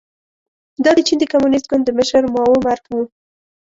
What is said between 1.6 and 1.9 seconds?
ګوند د